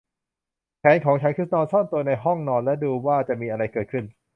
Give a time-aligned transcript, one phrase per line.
[0.79, 4.05] แผนของฉันคือนอนซ่อนตัวในห้องนอนและดูว่าจะมีอะไรเกิดขึ้น